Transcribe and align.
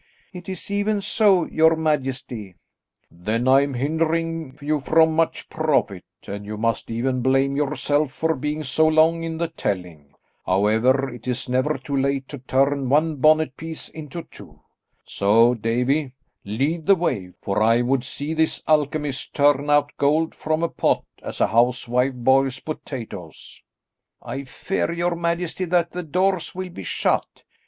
"It 0.33 0.49
is 0.49 0.71
even 0.71 0.99
so, 1.03 1.45
your 1.45 1.75
majesty." 1.75 2.55
"Then 3.11 3.41
am 3.47 3.75
I 3.75 3.77
hindering 3.77 4.57
you 4.59 4.79
from 4.79 5.15
much 5.15 5.47
profit, 5.47 6.03
and 6.25 6.43
you 6.43 6.57
must 6.57 6.89
even 6.89 7.21
blame 7.21 7.55
yourself 7.55 8.11
for 8.11 8.33
being 8.35 8.63
so 8.63 8.87
long 8.87 9.21
in 9.21 9.37
the 9.37 9.49
telling. 9.49 10.15
However, 10.43 11.13
it 11.13 11.27
is 11.27 11.47
never 11.47 11.77
too 11.77 11.95
late 11.95 12.27
to 12.29 12.39
turn 12.39 12.89
one 12.89 13.17
bonnet 13.17 13.55
piece 13.55 13.89
into 13.89 14.23
two. 14.23 14.61
So, 15.05 15.53
Davie, 15.53 16.13
lead 16.43 16.87
the 16.87 16.95
way, 16.95 17.29
for 17.39 17.61
I 17.61 17.83
would 17.83 18.03
see 18.03 18.33
this 18.33 18.63
alchemist 18.67 19.35
turn 19.35 19.69
out 19.69 19.91
gold 19.99 20.33
from 20.33 20.63
a 20.63 20.69
pot 20.69 21.03
as 21.21 21.39
a 21.39 21.45
housewife 21.45 22.15
boils 22.15 22.59
potatoes." 22.59 23.61
"I 24.19 24.45
fear, 24.45 24.91
your 24.91 25.13
majesty, 25.15 25.65
that 25.65 25.91
the 25.91 26.01
doors 26.01 26.55
will 26.55 26.69
be 26.71 26.81
shut." 26.81 27.43